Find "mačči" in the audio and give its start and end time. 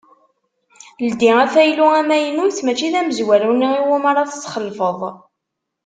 2.65-2.87